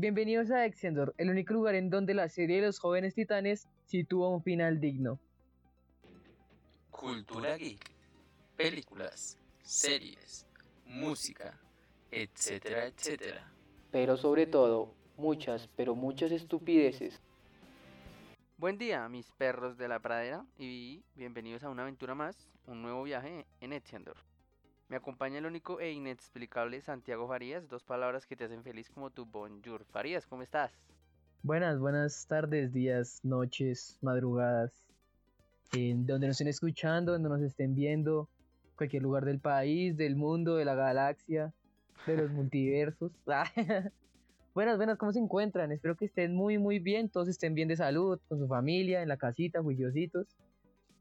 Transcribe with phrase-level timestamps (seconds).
[0.00, 4.28] Bienvenidos a Exendor, el único lugar en donde la serie de los jóvenes titanes sitúa
[4.28, 5.18] un final digno.
[6.92, 7.90] Cultura geek,
[8.56, 10.46] películas, series,
[10.86, 11.58] música,
[12.12, 13.52] etcétera, etcétera.
[13.90, 17.20] Pero sobre todo, muchas, pero muchas estupideces.
[18.56, 23.02] Buen día, mis perros de la pradera, y bienvenidos a una aventura más, un nuevo
[23.02, 24.27] viaje en Exendor.
[24.88, 29.10] Me acompaña el único e inexplicable Santiago Farías, dos palabras que te hacen feliz como
[29.10, 29.84] tu bonjour.
[29.84, 30.72] Farías, ¿cómo estás?
[31.42, 34.72] Buenas, buenas tardes, días, noches, madrugadas.
[35.74, 38.30] En donde nos estén escuchando, donde nos estén viendo,
[38.76, 41.52] cualquier lugar del país, del mundo, de la galaxia,
[42.06, 43.12] de los multiversos.
[44.54, 45.70] buenas, buenas, ¿cómo se encuentran?
[45.70, 49.08] Espero que estén muy, muy bien, todos estén bien de salud, con su familia, en
[49.08, 50.34] la casita, juiciositos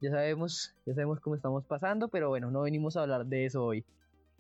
[0.02, 3.64] ya sabemos, ya sabemos cómo estamos pasando, pero bueno, no venimos a hablar de eso
[3.64, 3.86] hoy.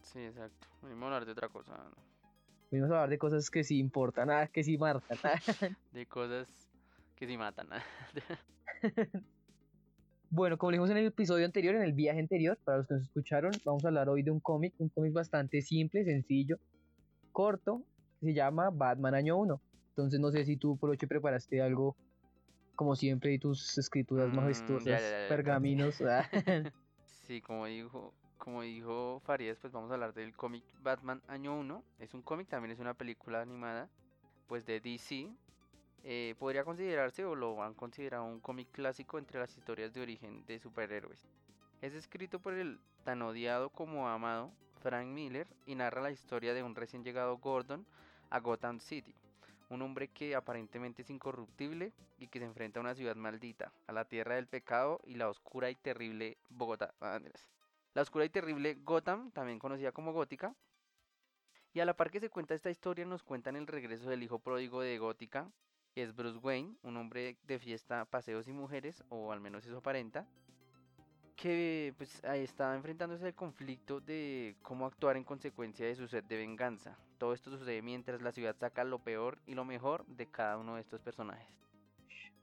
[0.01, 0.67] Sí, exacto.
[0.83, 1.73] Venimos a hablar de otra cosa.
[2.71, 5.17] Venimos a hablar de cosas que sí importan, nada, que sí marcan.
[5.91, 6.47] de cosas
[7.15, 7.67] que sí matan.
[10.29, 13.03] bueno, como dijimos en el episodio anterior, en el viaje anterior, para los que nos
[13.03, 16.57] escucharon, vamos a hablar hoy de un cómic, un cómic bastante simple, sencillo,
[17.31, 17.83] corto,
[18.19, 19.61] que se llama Batman Año 1.
[19.89, 21.95] Entonces no sé si tú, por ocho preparaste algo
[22.77, 25.99] como siempre, y tus escrituras mm, majestuosas, pergaminos.
[26.01, 26.29] Ah.
[27.27, 31.83] sí, como dijo, como dijo Farías, pues vamos a hablar del cómic Batman Año 1.
[31.99, 33.89] Es un cómic, también es una película animada,
[34.47, 35.29] pues de DC.
[36.03, 40.45] Eh, podría considerarse o lo han considerado un cómic clásico entre las historias de origen
[40.45, 41.27] de superhéroes.
[41.81, 46.63] Es escrito por el tan odiado como amado Frank Miller y narra la historia de
[46.63, 47.85] un recién llegado Gordon
[48.29, 49.15] a Gotham City
[49.69, 53.91] un hombre que aparentemente es incorruptible y que se enfrenta a una ciudad maldita, a
[53.91, 56.93] la tierra del pecado y la oscura y terrible Bogotá.
[57.01, 57.19] Ah,
[57.93, 60.55] la oscura y terrible Gotham, también conocida como Gótica.
[61.73, 64.39] Y a la par que se cuenta esta historia, nos cuentan el regreso del hijo
[64.39, 65.51] pródigo de Gótica,
[65.93, 69.77] que es Bruce Wayne, un hombre de fiesta, paseos y mujeres, o al menos eso
[69.77, 70.27] aparenta,
[71.35, 76.23] que pues ahí está enfrentándose al conflicto de cómo actuar en consecuencia de su sed
[76.23, 76.97] de venganza.
[77.17, 80.75] Todo esto sucede mientras la ciudad saca lo peor y lo mejor de cada uno
[80.75, 81.47] de estos personajes.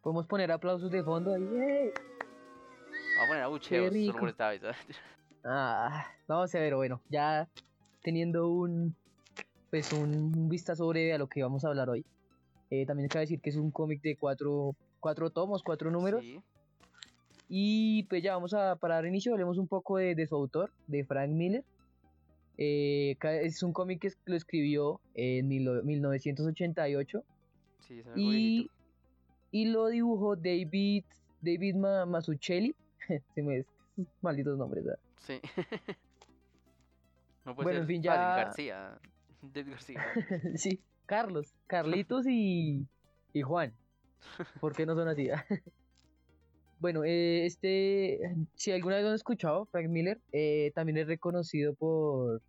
[0.02, 1.44] Podemos poner aplausos de fondo ahí.
[1.44, 4.62] Vamos a poner abucheos solo por esta vez.
[5.44, 7.48] ah, vamos a ver, bueno, ya
[8.02, 8.94] teniendo un
[9.70, 12.04] pues un vistazo breve a lo que vamos a hablar hoy.
[12.70, 16.22] Eh, también cabe decir que es un cómic de cuatro, cuatro tomos, cuatro números.
[16.22, 16.40] Sí.
[17.48, 21.04] Y pues ya vamos a, para dar inicio, hablemos un poco de, su autor, de
[21.04, 21.64] Frank Miller.
[22.56, 27.24] Eh, es un cómic que lo escribió en 1988.
[27.80, 28.70] Sí, y,
[29.50, 31.04] y lo dibujó David,
[31.40, 32.74] David Masuccelli.
[33.34, 33.64] Se me
[34.22, 35.00] malditos nombres, ¿verdad?
[35.18, 35.40] Sí.
[37.44, 38.14] no puede bueno, en fin, ya...
[38.14, 38.98] García.
[39.42, 40.04] David García.
[40.56, 42.86] sí, Carlos, Carlitos y,
[43.32, 43.72] y Juan.
[44.60, 45.28] ¿Por qué no son así?
[46.84, 48.20] Bueno, eh, este,
[48.56, 52.42] si alguna vez lo han escuchado, Frank Miller, eh, también es reconocido por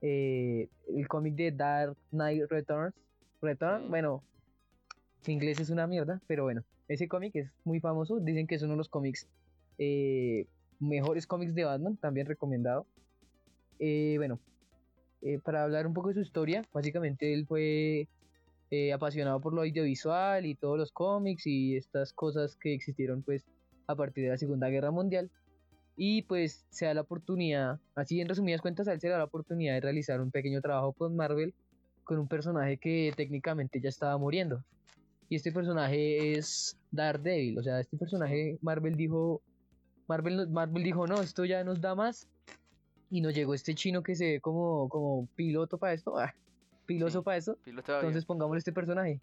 [0.00, 2.94] eh, el cómic de Dark Knight Returns.
[3.42, 4.22] Return, bueno,
[5.26, 8.20] en inglés es una mierda, pero bueno, ese cómic es muy famoso.
[8.20, 9.28] Dicen que es uno de los cómics
[10.80, 12.86] mejores cómics de Batman, también recomendado.
[13.78, 14.40] bueno,
[15.44, 18.08] para hablar un poco de su historia, básicamente él fue
[18.72, 23.44] eh, apasionado por lo audiovisual y todos los cómics y estas cosas que existieron pues
[23.86, 25.30] a partir de la Segunda Guerra Mundial.
[25.94, 29.24] Y pues se da la oportunidad, así en resumidas cuentas, a él se da la
[29.24, 31.52] oportunidad de realizar un pequeño trabajo con Marvel
[32.04, 34.64] con un personaje que técnicamente ya estaba muriendo.
[35.28, 39.42] Y este personaje es Daredevil, o sea, este personaje Marvel dijo,
[40.08, 42.26] Marvel, Marvel dijo, no, esto ya nos da más.
[43.10, 46.16] Y nos llegó este chino que se ve como, como piloto para esto.
[46.16, 46.34] Ah,
[46.86, 47.56] piloso para eso.
[47.66, 49.20] Entonces pongamos este personaje.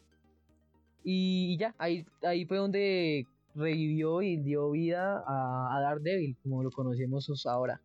[1.03, 3.25] Y, ya, ahí, ahí fue donde
[3.56, 7.81] revivió y dio vida a, a Daredevil, como lo conocemos ahora.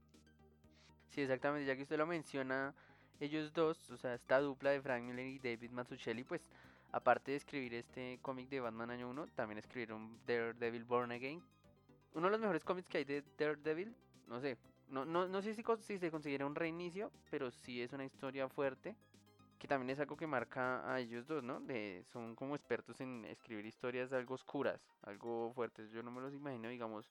[1.10, 2.74] Sí, exactamente, ya que usted lo menciona,
[3.20, 6.50] ellos dos, o sea, esta dupla de Frank Miller y David Mazzucchelli, pues
[6.90, 11.40] aparte de escribir este cómic de Batman Año 1, también escribieron Daredevil Born Again.
[12.14, 13.94] Uno de los mejores cómics que hay de Daredevil,
[14.26, 14.58] no sé,
[14.88, 18.48] no, no, no sé si, si se considera un reinicio, pero sí es una historia
[18.48, 18.96] fuerte
[19.64, 21.58] que también es algo que marca a ellos dos, ¿no?
[21.58, 25.90] De, son como expertos en escribir historias algo oscuras, algo fuertes.
[25.90, 27.10] Yo no me los imagino, digamos,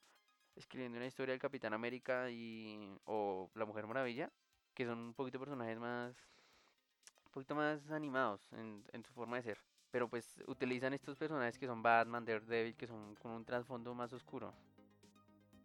[0.56, 4.32] escribiendo una historia del Capitán América y o la Mujer Maravilla,
[4.76, 6.16] que son un poquito personajes más,
[7.26, 9.58] un poquito más animados en, su forma de ser.
[9.90, 14.14] Pero pues utilizan estos personajes que son Batman, Daredevil, que son con un trasfondo más
[14.14, 14.54] oscuro.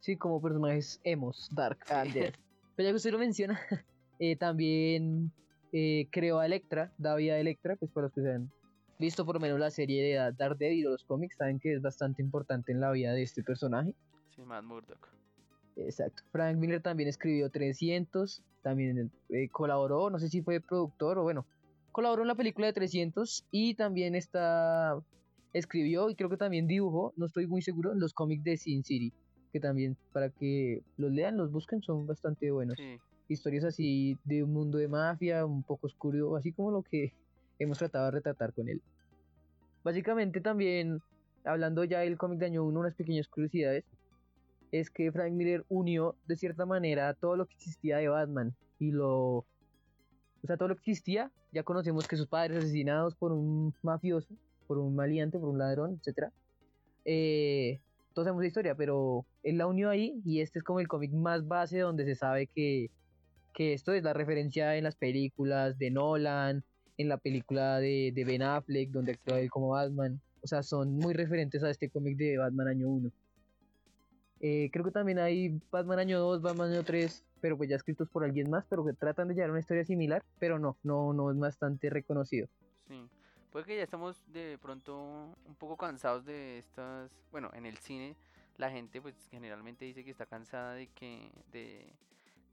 [0.00, 2.14] Sí, como personajes emos, dark, and
[2.76, 3.60] Pero ya que usted lo menciona,
[4.18, 5.30] eh, también
[5.72, 8.50] eh, creó a Electra, da vida a Electra, pues para los que sean
[8.98, 11.82] visto por lo menos la serie de Da- Daredevil o los cómics, saben que es
[11.82, 13.92] bastante importante en la vida de este personaje.
[14.34, 15.08] Sí, Matt Murdock.
[15.76, 16.22] Exacto.
[16.32, 21.46] Frank Miller también escribió 300, también eh, colaboró, no sé si fue productor o bueno,
[21.92, 24.98] colaboró en la película de 300 y también está
[25.52, 29.12] escribió y creo que también dibujó, no estoy muy seguro, los cómics de Sin City,
[29.52, 32.76] que también para que los lean, los busquen, son bastante buenos.
[32.76, 37.12] Sí, Historias así de un mundo de mafia, un poco oscuro, así como lo que
[37.58, 38.80] hemos tratado de retratar con él.
[39.84, 41.00] Básicamente también,
[41.44, 43.84] hablando ya del cómic de año 1, unas pequeñas curiosidades,
[44.72, 48.90] es que Frank Miller unió de cierta manera todo lo que existía de Batman y
[48.90, 49.44] lo...
[50.40, 54.34] O sea, todo lo que existía, ya conocemos que sus padres asesinados por un mafioso,
[54.66, 56.30] por un maleante, por un ladrón, etc.
[57.04, 57.80] Eh,
[58.12, 61.12] todos sabemos la historia, pero él la unió ahí y este es como el cómic
[61.12, 62.90] más base donde se sabe que,
[63.52, 66.64] que esto es la referencia en las películas de Nolan,
[66.96, 70.20] en la película de, de Ben Affleck, donde actúa él como Batman.
[70.42, 73.10] O sea, son muy referentes a este cómic de Batman año 1.
[74.40, 78.08] Eh, creo que también hay Batman año 2, Batman año 3, pero pues ya escritos
[78.08, 81.30] por alguien más, pero que tratan de llevar una historia similar, pero no, no, no
[81.30, 82.48] es bastante reconocido.
[82.88, 83.08] sí.
[83.50, 88.14] Puede que ya estamos de pronto un poco cansados de estas, bueno, en el cine
[88.58, 91.86] la gente pues generalmente dice que está cansada de que de,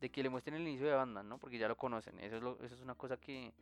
[0.01, 1.37] de que le muestren el inicio de Batman, ¿no?
[1.37, 2.19] Porque ya lo conocen.
[2.19, 3.53] Eso es lo, eso es una cosa que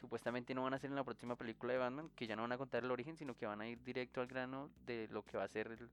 [0.00, 2.52] supuestamente no van a hacer en la próxima película de Batman, que ya no van
[2.52, 5.36] a contar el origen, sino que van a ir directo al grano de lo que
[5.36, 5.88] va a ser el,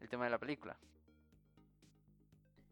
[0.00, 0.76] el tema de la película.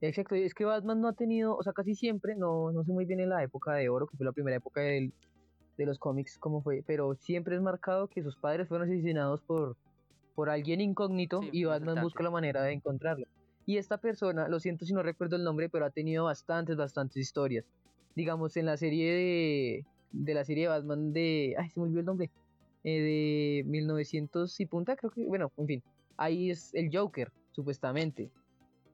[0.00, 2.90] Exacto, y es que Batman no ha tenido, o sea, casi siempre, no, no sé
[2.92, 5.12] muy bien en la época de oro, que fue la primera época del-
[5.76, 9.76] de los cómics, cómo fue, pero siempre es marcado que sus padres fueron asesinados por,
[10.34, 13.26] por alguien incógnito Sí, y Batman busca la manera de encontrarlo.
[13.66, 17.16] Y esta persona, lo siento si no recuerdo el nombre, pero ha tenido bastantes, bastantes
[17.18, 17.64] historias.
[18.16, 22.00] Digamos, en la serie de, de la serie de Batman de, ay, se me olvidó
[22.00, 22.30] el nombre,
[22.84, 25.82] eh, de 1900 y punta, creo que, bueno, en fin,
[26.16, 28.30] ahí es el Joker, supuestamente.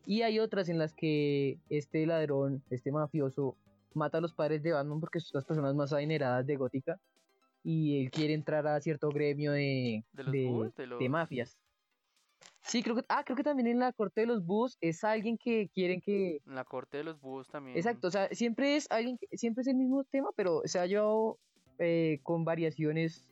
[0.06, 3.56] Y hay otras en las que este ladrón, este mafioso,
[3.94, 7.00] mata a los padres de Batman porque son las personas más adineradas de Gótica.
[7.64, 10.32] Y él quiere entrar a cierto gremio de, ¿De los
[10.98, 11.58] de- mafias.
[12.68, 15.38] Sí, creo que, ah, creo que también en la corte de los búhos es alguien
[15.38, 16.42] que quieren que...
[16.46, 17.76] En la corte de los búhos también.
[17.78, 20.84] Exacto, o sea, siempre es alguien, que- siempre es el mismo tema, pero se ha
[20.86, 21.38] llevado
[21.78, 23.26] eh, con variaciones,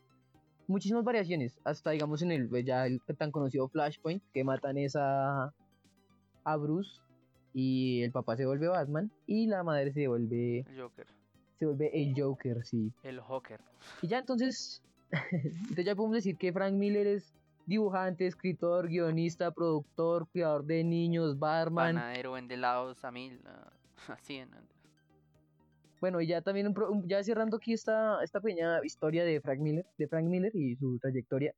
[0.69, 5.53] muchísimas variaciones, hasta digamos en el ya el tan conocido Flashpoint, que matan es a,
[6.45, 6.99] a Bruce
[7.53, 11.07] y el papá se vuelve Batman y la madre se vuelve, El Joker.
[11.59, 12.91] se vuelve el Joker, sí.
[13.03, 13.61] El Joker.
[14.01, 14.83] Y ya entonces,
[15.33, 17.35] entonces ya podemos decir que Frank Miller es
[17.67, 23.41] dibujante, escritor, guionista, productor, cuidador de niños, barman, Panadero, vende helados a mil.
[23.47, 23.73] ah,
[24.09, 24.51] Así en.
[26.01, 26.73] Bueno, y ya también
[27.07, 30.99] ya cerrando aquí esta, esta pequeña historia de Frank Miller, de Frank Miller y su
[30.99, 31.53] trayectoria.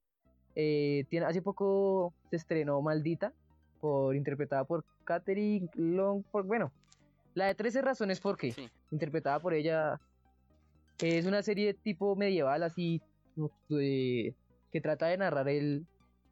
[0.54, 3.32] eh, tiene, hace poco se estrenó Maldita,
[3.80, 6.72] por, interpretada por Catherine Long, por, bueno,
[7.34, 8.68] la de 13 razones por qué, Sí.
[8.90, 10.00] interpretada por ella.
[11.00, 13.00] Es una serie tipo medieval así,
[13.68, 14.34] de-
[14.72, 15.86] que trata de narrar el...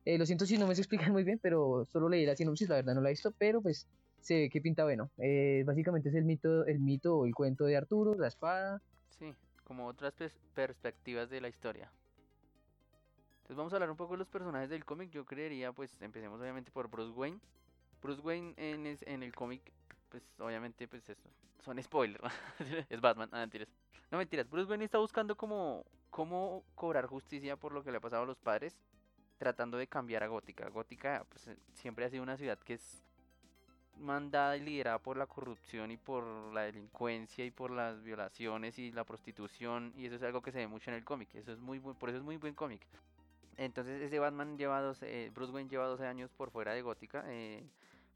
[0.07, 2.69] eh, lo siento si no me se explican muy bien, pero solo leí la sinopsis,
[2.69, 3.87] la verdad no la he visto, pero pues
[4.21, 5.11] se ve que pinta bueno.
[5.19, 8.81] Eh, básicamente es el mito, el mito o el cuento de Arturo, la espada.
[9.19, 11.91] Sí, como otras pers- perspectivas de la historia.
[13.39, 15.11] Entonces vamos a hablar un poco de los personajes del cómic.
[15.11, 17.39] Yo creería, pues, empecemos obviamente por Bruce Wayne.
[18.03, 19.63] Bruce Wayne en, el cómic,
[20.09, 21.05] pues, obviamente, pues,
[21.65, 22.25] son spoilers.
[22.89, 23.69] es Batman, ah, mentiras.
[24.11, 28.01] No mentiras, Bruce Wayne está buscando como cómo cobrar justicia por lo que le ha
[28.01, 28.77] pasado a los padres,
[29.37, 30.69] tratando de cambiar a Gótica.
[30.69, 33.03] Gótica, pues, eh, siempre ha sido una ciudad que es
[33.99, 38.93] mandada y liderada por la corrupción y por la delincuencia y por las violaciones y
[38.93, 41.59] la prostitución y eso es algo que se ve mucho en el cómic eso es
[41.59, 42.87] muy por eso es muy buen cómic
[43.57, 47.25] entonces ese Batman lleva 12, eh, Bruce Wayne lleva 12 años por fuera de Gótica
[47.27, 47.65] eh,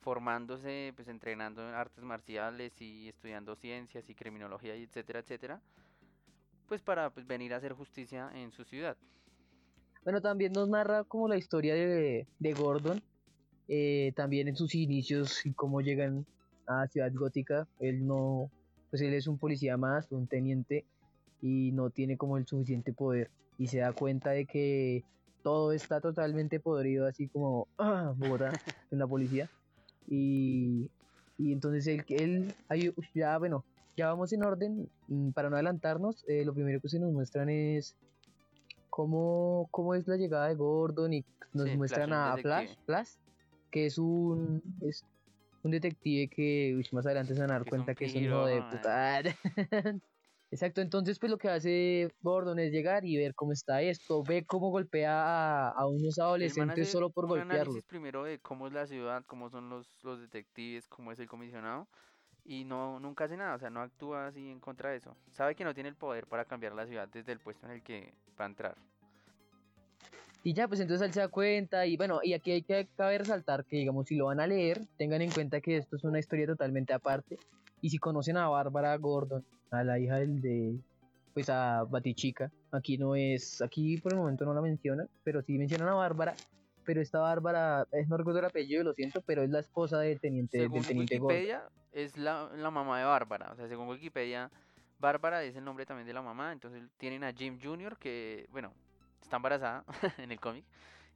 [0.00, 5.60] formándose pues entrenando en artes marciales y estudiando ciencias y criminología y etcétera etcétera
[6.68, 8.96] pues para pues, venir a hacer justicia en su ciudad
[10.04, 13.02] Bueno, también nos narra como la historia de, de Gordon,
[13.68, 16.26] eh, también en sus inicios y cómo llegan
[16.66, 17.68] a Ciudad Gótica.
[17.78, 18.50] Él no,
[18.88, 20.84] pues él es un policía más, un teniente,
[21.42, 23.30] y no tiene como el suficiente poder.
[23.58, 25.04] Y se da cuenta de que
[25.42, 28.14] todo está totalmente podrido, así como ¡ah!
[28.16, 28.52] Bogotá
[28.90, 29.50] en la policía.
[30.08, 30.90] Y,
[31.38, 33.64] y entonces él, él ahí, ya bueno,
[33.96, 34.88] ya vamos en orden,
[35.34, 37.96] para no adelantarnos, eh, lo primero que se nos muestran es
[38.90, 42.74] cómo, cómo es la llegada de Gordon y nos Sí, Flash, muestran un a Flash.
[42.86, 43.16] Flash,
[43.70, 45.06] que es un, es
[45.62, 48.24] un detective que uy, más adelante se van a dar Que cuenta que es un
[48.24, 49.22] hijo de puta.
[50.52, 54.44] Exacto, entonces pues lo que hace Gordon es llegar y ver cómo está esto, ve
[54.46, 57.50] cómo golpea a, a unos adolescentes hace solo por un golpearlos.
[57.50, 61.28] análisis primero de cómo es la ciudad, cómo son los, los detectives, cómo es el
[61.28, 61.88] comisionado,
[62.44, 65.16] y no nunca hace nada, o sea, no actúa así en contra de eso.
[65.30, 67.82] Sabe que no tiene el poder para cambiar la ciudad desde el puesto en el
[67.82, 68.76] que va a entrar.
[70.42, 73.18] Y ya, pues entonces él se da cuenta y bueno, y aquí hay que cabe
[73.18, 76.18] resaltar que digamos si lo van a leer, tengan en cuenta que esto es una
[76.18, 77.38] historia totalmente aparte
[77.82, 80.78] y si conocen a Bárbara Gordon, a la hija del de
[81.34, 85.58] pues a Batichica, aquí no es, aquí por el momento no la mencionan, pero sí
[85.58, 86.34] mencionan a Bárbara,
[86.84, 90.18] pero esta Bárbara, es, no recuerdo el apellido, lo siento, pero es la esposa del
[90.18, 91.36] teniente, Según del teniente Gordon.
[91.36, 93.52] Wikipedia, es la, la mamá de Bárbara.
[93.52, 94.50] O sea, según Wikipedia,
[95.00, 96.52] Bárbara es el nombre también de la mamá.
[96.52, 98.72] Entonces tienen a Jim Jr., que, bueno,
[99.22, 99.84] está embarazada
[100.18, 100.64] en el cómic.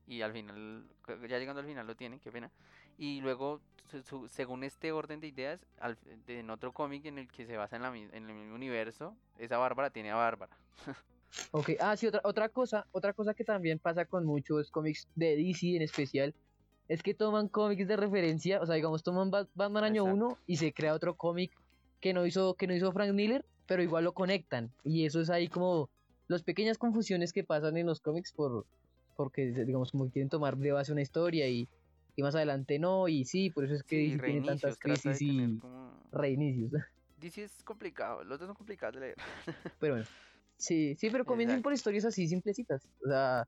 [0.07, 0.85] Y al final,
[1.29, 2.50] ya llegando al final lo tiene, qué pena.
[2.99, 3.61] Y luego,
[3.91, 7.47] su- su- según este orden de ideas, al- de- en otro cómic en el que
[7.47, 10.57] se basa en, la, en el mismo universo, esa Bárbara tiene a Bárbara.
[11.50, 15.35] Ok, ah, sí, otra, otra cosa, otra cosa que también pasa con muchos cómics de
[15.37, 16.33] DC en especial,
[16.87, 20.26] es que toman cómics de referencia, o sea, digamos, toman Bat- Batman año Exacto.
[20.26, 21.50] 1 y se crea otro cómic
[22.00, 24.71] que no hizo, que no hizo Frank Miller, pero igual lo conectan.
[24.85, 25.90] Y eso es ahí como
[26.28, 28.66] las pequeñas confusiones que pasan en los cómics por,
[29.16, 31.68] porque, digamos, como que quieren tomar de base una historia y,
[32.16, 35.21] y más adelante no, y sí, por eso es que Sí, DC tiene tantas crisis
[35.21, 35.92] y como...
[36.12, 36.73] reinicios.
[37.21, 39.16] DC es complicado, los dos son complicados de leer.
[39.80, 40.06] Pero bueno.
[40.56, 42.87] Sí, sí, pero comiencen por historias así simplecitas.
[43.04, 43.44] O sea,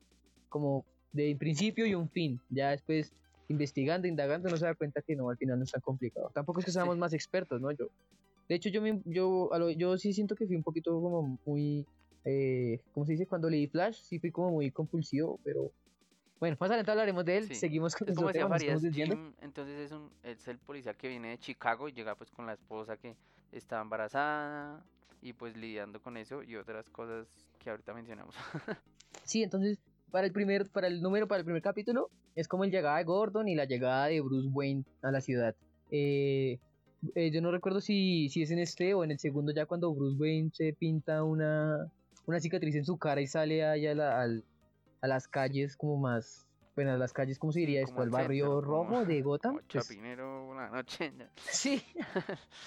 [0.48, 2.40] como de un principio y un fin.
[2.48, 3.12] Ya después,
[3.48, 6.30] investigando, indagando, uno se da cuenta que no, al final no es tan complicado.
[6.34, 7.00] Tampoco es que seamos Sí.
[7.00, 7.70] más expertos, ¿no?
[7.70, 7.86] Yo,
[8.48, 11.38] de hecho, yo, me, yo, a lo- yo sí siento que fui un poquito como
[11.44, 11.86] muy,
[12.24, 13.26] eh, ¿cómo se dice?
[13.26, 15.70] Cuando leí Flash, sí fui como muy compulsivo, pero
[16.38, 17.46] bueno, más adelante hablaremos de él.
[17.48, 17.54] Sí.
[17.54, 18.82] Seguimos con como decía Farías.
[18.92, 22.46] Jim, entonces es, un, es el policía que viene de Chicago y llega pues con
[22.46, 23.16] la esposa que
[23.52, 24.84] está embarazada
[25.22, 27.26] y pues lidiando con eso y otras cosas
[27.58, 28.34] que ahorita mencionamos.
[29.24, 29.78] Sí, entonces,
[30.12, 33.04] para el primer, para el número, para el primer capítulo, es como el llegada de
[33.04, 35.56] Gordon y la llegada de Bruce Wayne a la ciudad.
[35.90, 36.60] Eh,
[37.14, 39.92] eh, yo no recuerdo si, si es en este o en el segundo ya cuando
[39.94, 41.90] Bruce Wayne se pinta una,
[42.26, 44.44] una cicatriz en su cara y sale allá a, la- al-
[45.02, 48.00] a las calles como más, bueno, a las calles, ¿cómo se diría esto?
[48.02, 49.54] Al barrio centro, rojo de Gotham.
[49.54, 51.12] Pues, Chapinero una noche.
[51.36, 51.82] sí,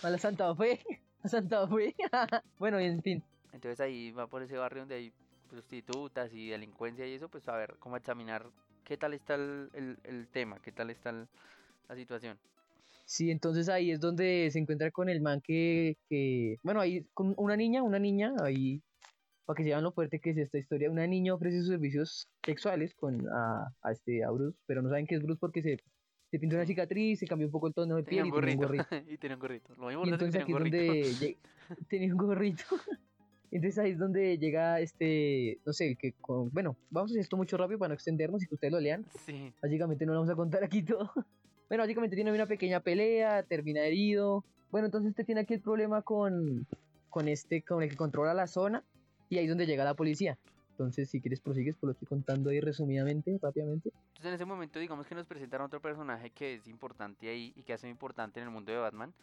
[0.03, 0.79] a la Santa Fe,
[1.23, 1.95] a Santa Fe.
[2.59, 3.23] bueno, y en fin.
[3.51, 5.11] Entonces ahí va por ese barrio donde hay
[5.49, 8.45] prostitutas y delincuencia y eso, pues a ver, cómo examinar
[8.83, 11.27] qué tal está el, el- el tema, qué tal está el-
[11.87, 12.37] la situación.
[13.09, 17.33] Sí, entonces ahí es donde se encuentra con el man que, que bueno, ahí con
[17.37, 18.83] una niña, una niña, ahí,
[19.45, 22.27] para que se vean lo fuerte que es esta historia, una niña ofrece sus servicios
[22.45, 25.79] sexuales con a, a este a Bruce, pero no saben que es Bruce porque se,
[26.29, 28.61] se pintó una cicatriz, se cambió un poco el tono de piel y tenía un
[28.61, 28.85] gorrito.
[29.09, 29.73] y tenía un gorrito.
[29.75, 31.37] Lo Y mismo que entonces aquí es donde
[31.89, 32.63] tenía un gorrito.
[33.51, 37.37] Entonces ahí es donde llega este, no sé, que con, bueno, vamos a hacer esto
[37.37, 39.03] mucho rápido para no extendernos y que ustedes lo lean.
[39.25, 41.11] Sí, Básicamente no lo vamos a contar aquí todo.
[41.69, 44.43] Bueno, básicamente tiene una pequeña pelea, termina herido.
[44.71, 46.65] Bueno, entonces usted tiene aquí el problema con,
[47.09, 48.83] con este, con el que controla la zona.
[49.29, 50.37] Y ahí es donde llega la policía.
[50.71, 53.89] Entonces, si quieres prosigues, pues lo estoy contando ahí resumidamente, rápidamente.
[53.89, 57.61] Entonces en ese momento digamos que nos presentan otro personaje que es importante ahí y
[57.61, 59.13] que hace importante en el mundo de Batman,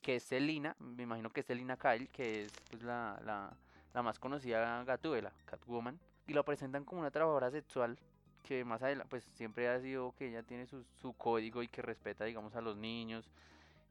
[0.00, 3.56] que es Selina, me imagino que es Selina Kyle, que es pues la, la,
[3.94, 7.96] la más conocida Gatúbela, Catwoman, y lo presentan como una trabajadora sexual
[8.42, 11.82] que más adelante pues siempre ha sido que ella tiene su, su código y que
[11.82, 13.24] respeta digamos a los niños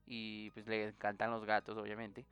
[0.08, 2.26] y pues le encantan los gatos obviamente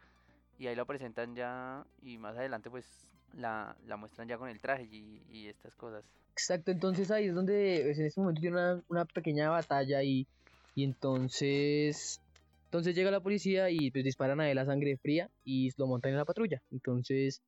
[0.58, 2.86] y ahí lo presentan ya y más adelante pues
[3.34, 6.04] la, la muestran ya con el traje y, y estas cosas.
[6.34, 10.28] Exacto, entonces ahí es donde pues, en este momento tiene una, una pequeña batalla y,
[10.76, 12.22] y entonces
[12.66, 16.12] entonces llega la policía y pues disparan a él a sangre fría y lo montan
[16.12, 16.62] en la patrulla.
[16.72, 17.42] Entonces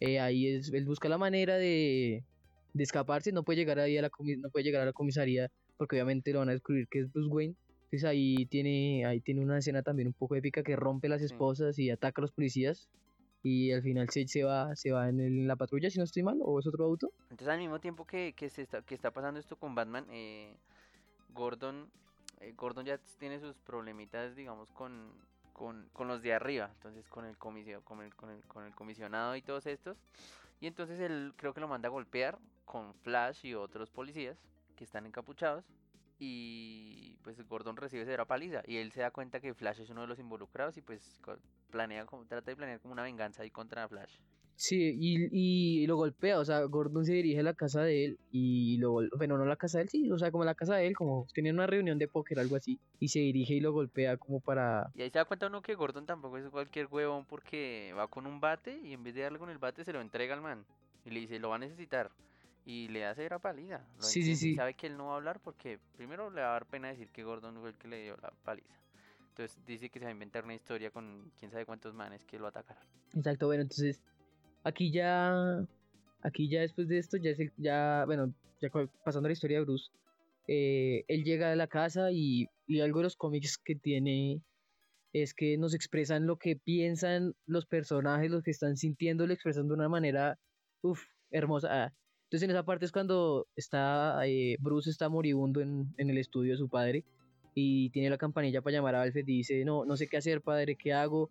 [0.00, 2.24] eh, ahí es, él busca la manera de,
[2.72, 5.96] de escaparse, no puede llegar ahí a la no puede llegar a la comisaría porque
[5.96, 7.54] obviamente lo van a descubrir que es Bruce Wayne.
[7.84, 11.78] Entonces ahí tiene, ahí tiene una escena también un poco épica que rompe las esposas
[11.78, 12.88] y ataca a los policías.
[13.42, 16.04] Y al final se, se va, se va en, el- en la patrulla, si no
[16.04, 17.10] estoy mal, o es otro auto.
[17.30, 20.54] Entonces al mismo tiempo que, que se está, que está pasando esto con Batman, eh,
[21.34, 21.88] Gordon,
[22.40, 25.10] eh, Gordon ya tiene sus problemitas, digamos, con,
[25.52, 28.74] con, con los de arriba, entonces con el, comisio, con, el, con, el, con el
[28.74, 29.96] comisionado y todos estos.
[30.60, 32.38] Y entonces él creo que lo manda a golpear
[32.70, 34.38] con Flash y otros policías
[34.76, 35.64] que están encapuchados.
[36.20, 40.02] Y pues Gordon recibe severa paliza y él se da cuenta que Flash es uno
[40.02, 41.20] de los involucrados y pues
[41.70, 44.20] planea como, trata de planear como una venganza ahí contra Flash.
[44.54, 48.18] Sí, y, y lo golpea, o sea, Gordon se dirige a la casa de él
[48.30, 50.86] y lo bueno, no la casa de él, sí, o sea, como la casa de
[50.86, 54.18] él, como tenían una reunión de póker, algo así, y se dirige y lo golpea
[54.18, 54.90] como para...
[54.94, 58.26] Y ahí se da cuenta uno que Gordon tampoco es cualquier huevón porque va con
[58.26, 60.66] un bate y en vez de darle con el bate se lo entrega al man.
[61.06, 62.10] Y le dice, lo va a necesitar.
[62.70, 63.84] Y le hace la paliza.
[63.96, 64.54] Lo Sí, sí, sí.
[64.54, 67.08] sabe que él no va a hablar porque primero le va a dar pena decir
[67.08, 68.78] que Gordon fue el que le dio la paliza.
[69.30, 72.38] Entonces dice que se va a inventar una historia con quién sabe cuántos manes que
[72.38, 72.84] lo atacaron.
[73.12, 74.00] Exacto, bueno, entonces,
[74.62, 75.66] aquí ya,
[76.22, 78.68] aquí ya después de esto, ya es el, ya, bueno, ya
[79.04, 79.90] pasando la historia de Bruce,
[80.46, 84.42] eh, él llega a la casa y, y algo de los cómics que tiene
[85.12, 89.66] es que nos expresan lo que piensan los personajes, lo que están sintiendo, lo expresan
[89.66, 90.38] de una manera,
[90.82, 91.92] uff, hermosa.
[92.30, 96.52] Entonces en esa parte es cuando está, eh, Bruce está moribundo en, en el estudio
[96.52, 97.02] de su padre
[97.56, 100.40] y tiene la campanilla para llamar a Alfred y dice, no, no sé qué hacer,
[100.40, 101.28] padre, ¿qué hago?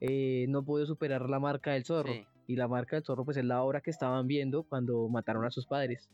[0.00, 2.12] Eh, no puedo superar la marca del zorro.
[2.12, 2.24] Sí.
[2.46, 5.50] Y la marca del zorro pues es la obra que estaban viendo cuando mataron a
[5.50, 6.08] sus padres.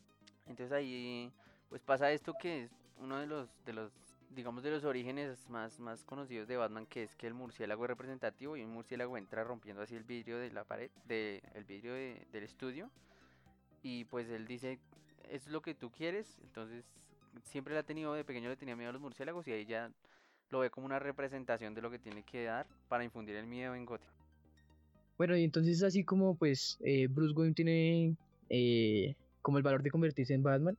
[0.46, 1.30] Entonces ahí
[1.68, 2.70] pues pasa esto que es
[3.02, 3.92] uno de los de los
[4.34, 7.88] digamos de los orígenes más más conocidos de Batman que es que el murciélago es
[7.90, 11.92] representativo y un murciélago entra rompiendo así el vidrio de la pared de el vidrio
[11.92, 12.88] de- del estudio
[13.82, 14.78] y pues él dice
[15.30, 16.84] es lo que tú quieres entonces
[17.44, 19.90] siempre le ha tenido de pequeño le tenía miedo a los murciélagos y ahí ya
[20.50, 23.74] lo ve como una representación de lo que tiene que dar para infundir el miedo
[23.74, 24.12] en Gotham
[25.16, 28.16] Bueno, y entonces así como pues eh, Bruce Wayne tiene
[28.50, 30.76] eh, como el valor de convertirse en Batman.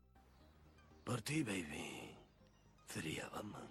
[1.03, 2.15] Por ti, baby.
[2.85, 3.67] Sería Batman.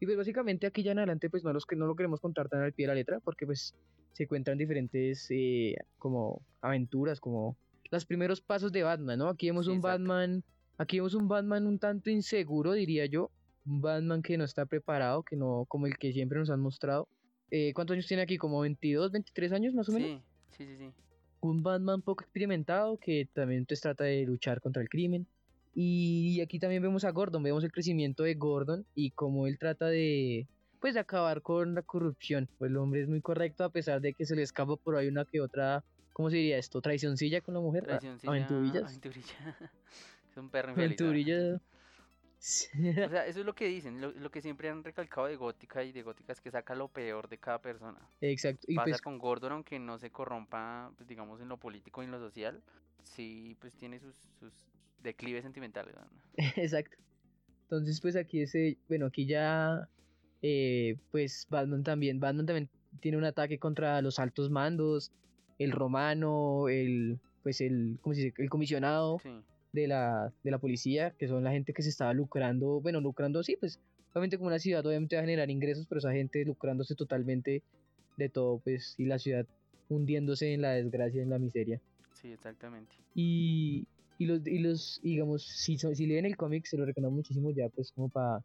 [0.00, 2.48] Y pues básicamente aquí ya en adelante pues no, los que no lo queremos contar
[2.48, 3.74] tan al pie de la letra porque pues
[4.12, 7.56] se encuentran diferentes eh, como aventuras, como
[7.90, 9.28] los primeros pasos de Batman, ¿no?
[9.28, 9.98] Aquí vemos Sí, un exacto.
[9.98, 10.44] Batman,
[10.78, 13.30] aquí vemos un Batman un tanto inseguro diría yo,
[13.66, 17.08] un Batman que no está preparado, que no como el que siempre nos han mostrado.
[17.50, 18.38] Eh, ¿Cuántos años tiene aquí?
[18.38, 20.22] ¿Como 22, 23 años más o menos?
[20.50, 21.06] sí sí sí sí
[21.40, 25.26] un Batman poco experimentado que también pues, trata de luchar contra el crimen.
[25.74, 29.86] Y aquí también vemos a Gordon, vemos el crecimiento de Gordon y cómo él trata
[29.86, 30.46] de
[30.80, 32.48] pues de acabar con la corrupción.
[32.58, 35.08] Pues el hombre es muy correcto a pesar de que se le escapa por ahí
[35.08, 35.84] una que otra,
[36.16, 36.80] ¿cómo se diría esto?
[36.80, 37.82] Traicioncilla con la mujer.
[37.84, 38.84] a- Traicioncilla, Aventurillas.
[38.84, 39.26] aventurilla.
[40.30, 40.98] es un perro infeliz.
[41.02, 41.56] Aventurilla.
[41.56, 41.60] O
[42.38, 45.92] sea, eso es lo que dicen, lo, lo que siempre han recalcado de Gótica y
[45.92, 47.98] de Gótica es que saca lo peor de cada persona.
[48.22, 48.64] Exacto.
[48.66, 52.06] Y Pasa pues con Gordon, aunque no se corrompa, pues, digamos, en lo político y
[52.06, 52.62] en lo social,
[53.02, 54.54] sí, pues tiene sus, sus
[55.02, 55.94] declives sentimentales.
[55.96, 56.02] ¿no?
[56.56, 56.96] Exacto.
[57.64, 59.86] Entonces, pues aquí ese, bueno, aquí ya,
[60.40, 65.12] eh, pues Batman también, Batman también tiene un ataque contra los altos mandos,
[65.58, 68.34] el romano, el, pues el, ¿cómo se dice?
[68.42, 69.30] El comisionado Sí,
[69.72, 73.42] de la, de la policía, que son la gente que se estaba lucrando, bueno, lucrando,
[73.42, 73.78] sí, pues,
[74.12, 77.62] obviamente como una ciudad obviamente va a generar ingresos, pero esa gente lucrándose totalmente
[78.16, 79.46] de todo, pues, y la ciudad
[79.88, 81.80] hundiéndose en la desgracia, en la miseria.
[82.14, 82.96] sí, exactamente.
[83.14, 83.86] Y,
[84.18, 87.68] y los, y los, digamos, si, si leen el cómic, se lo recomiendo muchísimo ya,
[87.68, 88.42] pues como para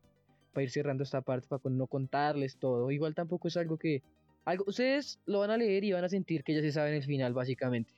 [0.57, 2.91] ir cerrando esta parte, para no contarles todo.
[2.91, 4.01] Igual tampoco es algo que...
[4.45, 7.03] Algo, ustedes lo van a leer y van a sentir que ya se saben el
[7.03, 7.91] final, básicamente.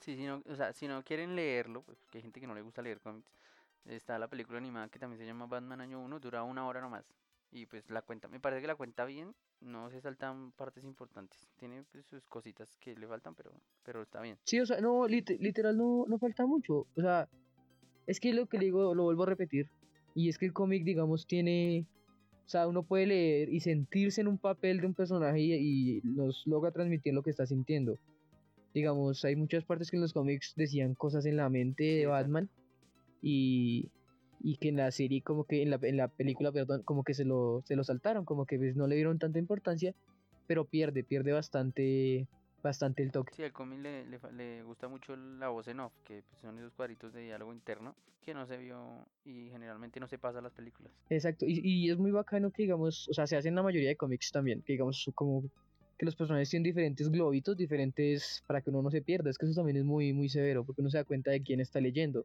[0.00, 2.54] Sí, si no, o sea, si no quieren leerlo, pues porque hay gente que no
[2.54, 3.28] le gusta leer cómics,
[3.84, 7.04] está la película animada que también se llama Batman Año 1, dura una hora nomás.
[7.52, 11.38] Y pues la cuenta, me parece que la cuenta bien, no se saltan partes importantes.
[11.56, 13.52] Tiene pues, sus cositas que le faltan, pero,
[13.82, 14.38] pero está bien.
[14.44, 16.86] Sí, o sea, no, lit- literal no, no falta mucho.
[16.96, 17.28] O sea,
[18.06, 19.68] es que lo que le digo, lo vuelvo a repetir.
[20.14, 21.86] Y es que el cómic, digamos, tiene...
[22.50, 26.00] O sea, uno puede leer y sentirse en un papel de un personaje y, y
[26.02, 27.96] nos logra transmitir lo que está sintiendo.
[28.74, 32.06] Digamos, hay muchas partes que en los cómics decían cosas en la mente de.
[32.06, 32.48] Batman
[33.22, 33.88] y,
[34.42, 37.14] y que en la serie, como que en la, en la película, perdón, como que
[37.14, 39.94] se lo, se lo saltaron, como que pues, no le dieron tanta importancia,
[40.48, 42.26] pero pierde, pierde bastante,
[42.62, 43.34] bastante el toque.
[43.34, 46.58] Sí, al cómic le, le, le gusta mucho la voz en off, que pues, son
[46.58, 50.42] esos cuadritos de diálogo interno que no se vio y generalmente no se pasa a
[50.42, 50.92] las películas.
[51.08, 53.88] Exacto, y, y es muy bacano que digamos, o sea, se hace en la mayoría
[53.88, 55.44] de cómics también, que digamos, como
[55.98, 59.46] que los personajes tienen diferentes globitos, diferentes, para que uno no se pierda, es que
[59.46, 62.24] eso también es muy, muy severo, porque uno se da cuenta de quién está leyendo.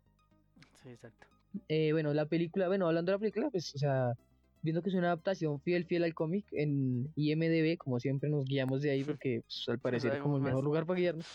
[0.82, 1.28] Sí, exacto.
[1.69, 4.13] Eh, bueno, la película, bueno, hablando de la película, pues, o sea,
[4.65, 8.82] viendo que es una adaptación fiel, fiel al cómic, en IMDB, como siempre nos guiamos
[8.82, 11.28] de ahí, porque pues, al parecer es como el mejor lugar para guiarnos,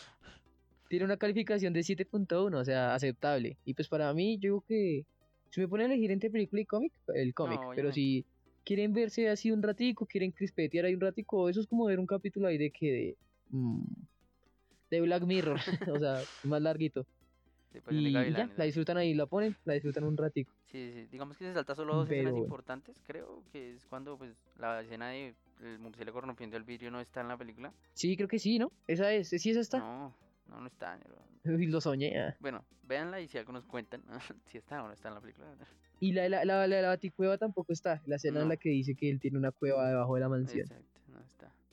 [0.89, 5.07] tiene una calificación de 7.1, o sea, aceptable, y pues para mí, yo digo que,
[5.51, 8.27] si me ponen a elegir entre película y cómic, el cómic, pero si
[8.65, 12.07] quieren verse así un ratico, quieren crispetear ahí un ratico, eso es como ver un
[12.07, 13.17] capítulo ahí de que de...
[13.51, 13.83] mm,
[14.91, 15.57] de Black Mirror,
[15.97, 17.07] o sea, más larguito.
[17.73, 20.53] Pues, de Y, ya, la disfrutan ahí, la ponen, la disfrutan un ratico.
[20.67, 24.19] Sí, sí, digamos que se salta solo dos Pero escenas importantes, creo, que es cuando
[24.19, 27.73] pues la escena de el murciélago rompiendo el vidrio no está en la película.
[27.95, 28.73] Sí, creo que sí, ¿no?
[28.87, 29.79] Esa es, sí, esa está.
[29.79, 30.15] No,
[30.49, 30.99] No, no está.
[31.45, 32.19] Uy, lo soñé.
[32.19, 32.37] ah.
[32.41, 34.03] Bueno, véanla y si algo nos cuentan
[34.47, 35.47] si está o no está en la película.
[36.01, 38.03] Y la, la, la, la, la baticueva tampoco está.
[38.07, 40.67] La escena en la que dice que él tiene una cueva debajo de la mansión.
[40.67, 41.00] Exacto.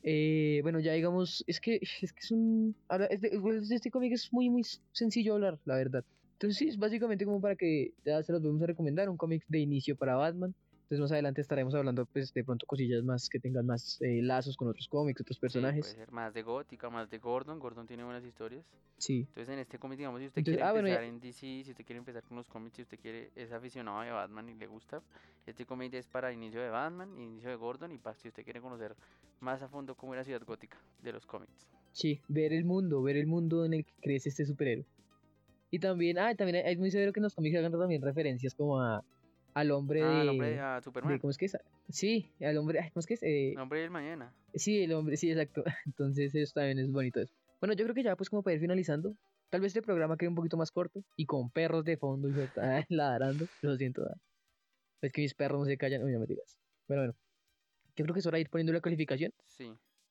[0.03, 2.75] Eh, bueno, ya digamos, es que es que es un.
[2.87, 3.31] Ahora, este,
[3.71, 6.03] este cómic es muy, muy sencillo hablar, la verdad.
[6.33, 9.43] Entonces, sí, es básicamente como para que ya se los vamos a recomendar, un cómic
[9.47, 10.53] de inicio para Batman.
[10.89, 14.55] Entonces, más adelante estaremos hablando, pues, de pronto cosillas más que tengan más eh, lazos
[14.55, 15.81] con otros cómics, otros Sí, personajes.
[15.81, 17.59] puede ser más de Gótica, más de Gordon.
[17.59, 18.65] Gordon tiene buenas historias.
[18.97, 21.19] Sí, Entonces, en este cómic, digamos, si usted Entonces, quiere ah, bueno, empezar ya- en
[21.19, 24.47] DC, si usted quiere empezar con los cómics, si usted quiere es aficionado de Batman
[24.47, 25.01] y le gusta,
[25.45, 28.61] este cómic es para inicio de Batman, inicio de Gordon y para si usted quiere
[28.61, 28.95] conocer
[29.41, 31.67] más a fondo cómo era Ciudad Gótica de los cómics.
[31.91, 34.85] sí, ver el mundo, ver el mundo en el que crece este superhéroe.
[35.69, 38.79] Y también, ah, también es muy severo que en los cómics hagan también referencias como
[38.81, 39.03] a,
[39.59, 41.19] al hombre Ah, de, el hombre, a de- Superman.
[41.19, 41.57] ¿Cómo es que es?
[41.89, 43.23] Sí, al hombre, ¿cómo es que es?
[43.23, 44.33] Eh, El hombre del mañana.
[44.53, 45.63] Sí, el hombre, sí, exacto.
[45.85, 47.33] Entonces eso también es bonito eso.
[47.59, 49.15] Bueno, yo creo que ya pues como para ir finalizando,
[49.49, 52.33] tal vez este programa quede un poquito más corto y con perros de fondo y
[52.61, 54.03] ah, ladrando, lo siento.
[54.09, 54.15] ah.
[55.01, 56.57] Es que mis perros no se callan, uy, no me digas.
[56.87, 57.15] Bueno, bueno.
[57.95, 59.33] Yo creo que es hora de ir poniendo la calificación.
[59.47, 59.65] Sí.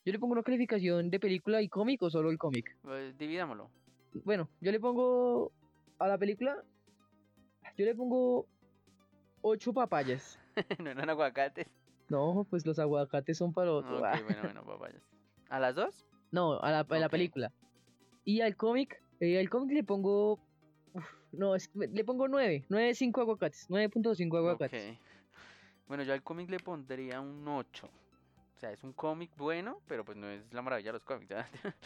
[0.04, 2.76] Yo le pongo una calificación de película y cómic o solo el cómic.
[2.82, 3.70] Pues, dividámoslo.
[4.24, 5.52] Bueno, yo le pongo
[5.98, 6.56] a la película,
[7.76, 8.46] yo le pongo
[9.42, 10.38] ocho papayas.
[10.78, 11.66] no eran aguacates.
[12.08, 13.98] No, pues los aguacates son para otro.
[13.98, 14.20] Ok, ah.
[14.24, 15.02] bueno, bueno, papayas.
[15.48, 16.06] ¿A las dos?
[16.30, 17.52] No, a la, a la película.
[18.24, 20.40] Y al cómic, eh, al cómic le pongo.
[20.92, 22.66] uf, no, es le pongo 9.
[22.68, 23.68] 9.5 aguacates.
[23.70, 24.98] 9.5 aguacates.
[25.86, 27.86] Bueno, yo al cómic le pondría un 8.
[27.86, 31.34] O sea, es un cómic bueno, pero pues no es la maravilla de los cómics.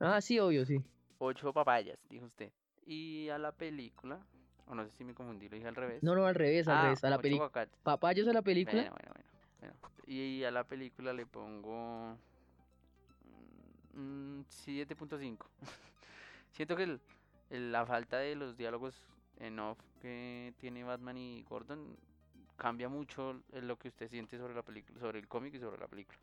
[0.00, 0.82] Ah, sí, obvio, sí.
[1.18, 2.50] 8 papayas, dijo usted.
[2.84, 4.18] Y a la película,
[4.66, 6.02] o no sé si me confundí, lo dije al revés.
[6.02, 7.04] No, no, al revés, al Ah, revés.
[7.04, 7.68] A la película.
[7.82, 8.82] Papayos a la película.
[8.82, 9.74] Bueno, bueno, bueno, bueno.
[10.06, 12.16] Y a la película le pongo
[13.94, 15.46] mm, 7.5.
[16.52, 17.00] Siento que el-
[17.50, 18.94] el- la falta de los diálogos
[19.38, 21.96] en off que tiene Batman y Gordon
[22.56, 25.88] cambia mucho lo que usted siente sobre la película, sobre el cómic y sobre la
[25.88, 26.18] película.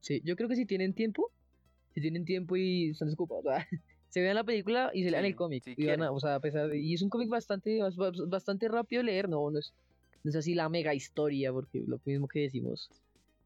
[0.00, 1.30] Sí, yo creo que si tienen tiempo,
[1.94, 3.66] si tienen tiempo y están desocupados, ah,
[4.16, 5.62] se vean la película y se lean Sí, el cómic.
[5.62, 6.16] si y, van a- quieren.
[6.16, 9.08] o sea, a pesar de- y es un cómic bastante, bas- bas- bastante rápido de
[9.12, 9.74] leer, no, no es,
[10.24, 12.88] no es así la mega historia, porque lo mismo que decimos.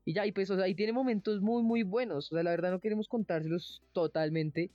[0.04, 2.30] Y ya, y pues, o sea, y tiene momentos muy, muy buenos.
[2.30, 4.70] O sea, la verdad no queremos contárselos totalmente,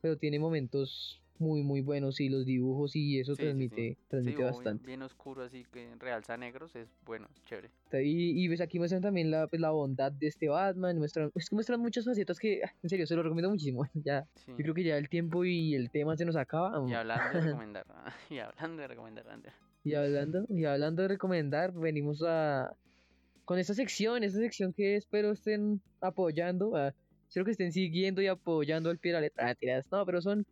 [0.00, 3.44] pero tiene momentos muy, muy buenos y los dibujos y eso Sí, sí, sí.
[3.46, 4.86] transmite, Sí, transmite bien- bastante.
[4.86, 7.70] Bien, oscuro, así que realza negros, es bueno, es chévere.
[8.04, 11.48] Y, y ves aquí muestran también la, pues, la bondad de este Batman, muestran, es
[11.48, 13.82] que muestran muchas facetas que, ah, en serio, se lo recomiendo muchísimo.
[14.04, 16.76] Ya, yo creo que ya el tiempo y el tema se nos acaba.
[16.86, 17.86] Y mm, hablando de recomendar,
[18.30, 19.24] y hablando de recomendar,
[19.84, 22.72] Y hablando, y hablando de recomendar, venimos a
[23.44, 26.92] con esta sección, esta sección que espero estén apoyando, ah,
[27.28, 29.48] espero que estén siguiendo y apoyando al pie de la letra.
[29.50, 30.44] Ah, tiras, no, pero son,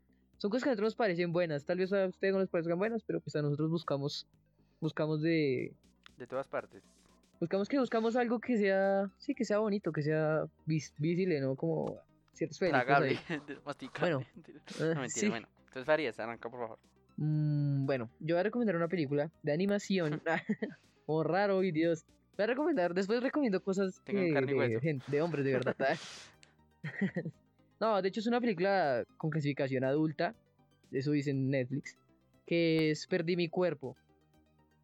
[0.44, 1.64] son cosas que a nosotros nos parecen buenas.
[1.64, 4.26] Tal vez a ustedes no les parezcan buenas, pero pues a nosotros buscamos,
[4.78, 5.72] buscamos de,
[6.18, 6.82] de todas partes.
[7.40, 11.56] buscamos que buscamos algo que sea, sí, que sea bonito, que sea vis- visible, ¿no?
[11.56, 11.96] Como
[12.34, 13.18] ciertas Tragable,
[13.64, 14.16] masticable.
[14.16, 14.26] Bueno,
[14.78, 15.28] no, Ah, mentira, sí.
[15.30, 15.48] bueno.
[15.60, 16.78] Entonces, Farías, arranca, por favor.
[17.16, 20.20] Mm, bueno, yo voy a recomendar una película de animación.
[21.06, 22.04] oh, raro, y Dios.
[22.36, 25.96] Voy a recomendar, después recomiendo cosas que- de, gente- de hombres, de verdad.
[27.84, 30.34] No, de hecho es una película con clasificación adulta,
[30.90, 31.98] eso dice en Netflix,
[32.46, 33.94] que es Perdí mi cuerpo.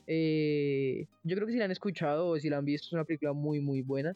[0.07, 3.05] Eh, yo creo que si la han escuchado o si la han visto, es una
[3.05, 4.15] película muy, muy buena.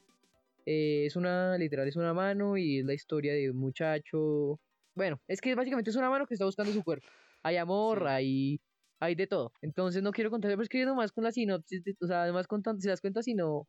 [0.67, 4.59] Eh, es una, literal, es una mano y es la historia de un muchacho.
[4.95, 7.07] Bueno, es que básicamente es una mano que está buscando su cuerpo.
[7.43, 8.05] Hay amor, Sí.
[8.09, 8.61] hay,
[9.01, 9.53] hay de todo.
[9.63, 12.47] Entonces no quiero contar, pero es que nomás con la sinopsis, de- o sea, además
[12.47, 13.67] con tan- si las cuentas, si no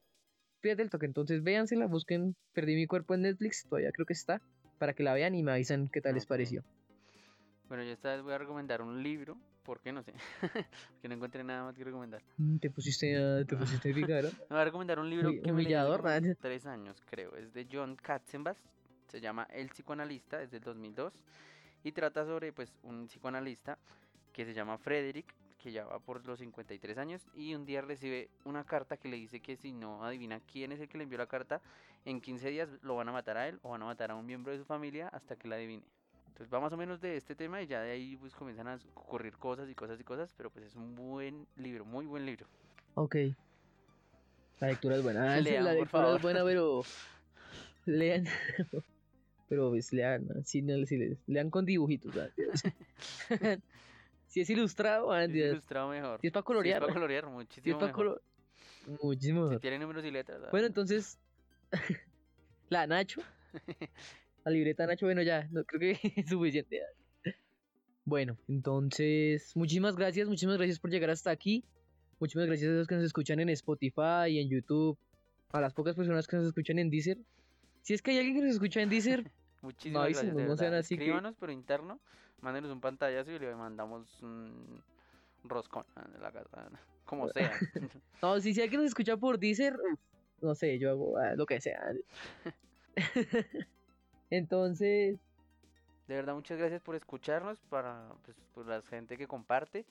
[0.62, 1.06] pierde el toque.
[1.06, 4.42] Entonces véansela, busquen Perdí mi cuerpo en Netflix, todavía creo que está,
[4.78, 6.30] para que la vean y me avisan qué tal les Ok.
[6.30, 6.64] pareció.
[7.68, 9.38] Bueno, yo esta vez voy a recomendar un libro.
[9.64, 9.92] ¿Por qué?
[9.92, 10.14] No sé.
[10.94, 12.22] Porque no encontré nada más que recomendar.
[12.38, 14.30] Mm, Te pusiste, te pusiste picaro.
[14.32, 16.38] Me voy a recomendar un libro Muy que me leí humillador, como man.
[16.40, 17.36] tres años, creo.
[17.36, 18.58] Es de John Katzenbach.
[19.08, 21.14] Se llama El psicoanalista, es del 2002.
[21.84, 23.78] Y trata sobre pues un psicoanalista
[24.34, 25.34] que se llama Frederick,
[25.66, 27.24] que ya va por los 53 años.
[27.34, 30.80] Y un día recibe una carta que le dice que si no adivina quién es
[30.80, 31.60] el que le envió la carta,
[32.06, 34.28] en 15 días lo van a matar a él o van a matar a un
[34.28, 35.82] miembro de su familia hasta que la adivine.
[36.28, 38.78] Entonces va más o menos de este tema y ya de ahí pues comienzan a
[38.94, 42.46] ocurrir cosas y cosas y cosas, pero pues es un buen libro, muy buen libro.
[42.94, 43.16] Ok.
[44.60, 45.34] La lectura es buena.
[45.34, 46.16] Ah, Lean, la lectura favor.
[46.18, 46.84] es buena, pero.
[47.86, 48.26] Lean.
[49.50, 50.44] pero pues lean, ¿no?
[50.44, 52.14] Sí, no, les- lean con dibujitos.
[54.36, 56.20] si es ilustrado, ah, Si es ilustrado mejor.
[56.20, 56.76] Si es para Si colorear.
[56.78, 56.96] es para ¿no?
[56.96, 58.06] colorear, Si es muchísimo para mejor.
[58.86, 59.62] colo- Muchísimo Si mejor.
[59.62, 60.42] tiene números y letras.
[60.44, 61.18] ah, Bueno, entonces.
[62.70, 63.22] la Nacho.
[64.46, 65.48] La libreta Nacho, bueno, ya.
[65.52, 66.78] No creo que es suficiente.
[67.26, 67.32] ya.
[68.04, 71.64] Bueno, entonces, muchísimas gracias, muchísimas gracias por llegar hasta aquí.
[72.20, 74.98] Muchísimas gracias a los que nos escuchan en Spotify y en YouTube.
[75.52, 77.18] A las pocas personas que nos escuchan en Deezer.
[77.82, 79.32] Si es que hay alguien que nos escucha en Deezer,
[79.66, 80.44] Muchísimas avísenos, gracias.
[80.44, 82.00] de no sean así que- Escríbanos por interno,
[82.42, 84.82] mándenos un pantallazo y le mandamos un
[85.44, 86.70] roscón a la casa.
[87.06, 87.52] Como sea.
[88.22, 89.78] no, si, si alguien nos escucha por Deezer,
[90.42, 91.82] no sé, yo hago ah, lo que sea.
[94.30, 95.20] entonces,
[96.08, 99.86] De verdad, muchas gracias por escucharnos, para pues, por la gente que comparte,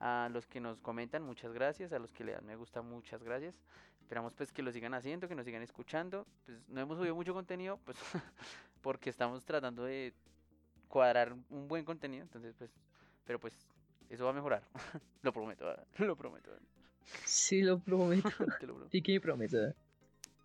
[0.00, 3.22] a los que nos comentan, muchas gracias, a los que le dan me gusta, muchas
[3.22, 3.54] gracias.
[4.00, 6.26] Esperamos pues que lo sigan haciendo, que nos sigan escuchando.
[6.46, 7.98] Pues no hemos subido mucho contenido, pues
[8.82, 10.12] porque estamos tratando de
[10.88, 12.70] cuadrar un buen contenido, entonces pues,
[13.24, 13.54] pero pues
[14.08, 14.62] eso va a mejorar,
[15.22, 15.86] lo prometo, ¿verdad?
[15.98, 16.66] lo prometo, ¿verdad?
[17.24, 18.28] sí lo prometo.
[18.60, 18.90] te lo prometo.
[18.90, 19.74] Sí que promesa.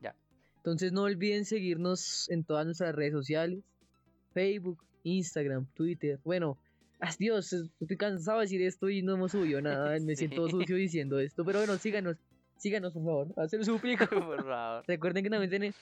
[0.02, 0.16] Ya.
[0.58, 3.64] Entonces no olviden seguirnos en todas nuestras redes sociales.
[4.34, 6.20] Facebook, Instagram, Twitter.
[6.24, 6.58] Bueno,
[7.20, 10.00] Dios, estoy cansado de decir esto y no hemos subido nada.
[10.00, 11.44] Me siento sucio diciendo esto.
[11.46, 12.18] Pero bueno, síganos.
[12.58, 13.50] Síganos, por favor.
[13.50, 14.08] Se lo suplico.
[14.08, 14.84] Por favor.
[14.88, 15.74] Recuerden que también tiene-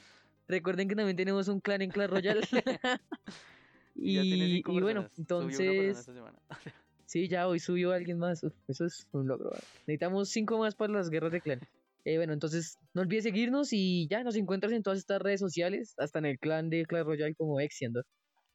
[0.52, 2.42] recuerden que también tenemos un clan en Clash Royale.
[3.96, 6.10] Y y, y bueno, entonces,
[7.06, 8.44] sí, ya hoy subió alguien más.
[8.44, 9.50] Uf, eso es un logro.
[9.50, 9.64] ¿verdad?
[9.86, 11.60] Necesitamos cinco más para las guerras de clan.
[12.06, 15.94] Eh, bueno, entonces no olvides seguirnos y ya nos encuentras en todas estas redes sociales,
[15.98, 18.06] hasta en el clan de Clash Royale como Exiendor.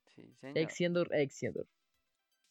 [0.07, 0.59] Sí, señor.
[0.59, 1.67] Exiendor, Exiendor.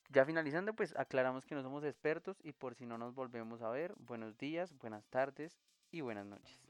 [0.10, 3.70] Ya finalizando, pues aclaramos que no somos expertos y por si no nos volvemos a
[3.72, 5.58] ver, buenos días, buenas tardes
[5.92, 6.65] y buenas noches.